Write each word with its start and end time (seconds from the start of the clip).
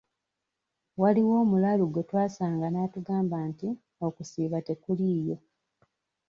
Waliwo 1.01 1.33
omulalu 1.43 1.83
gwe 1.87 2.03
twasanga 2.09 2.67
n'atugamba 2.69 3.37
nti 3.49 3.69
okusiiba 4.07 4.57
tekuliiyo. 4.67 5.37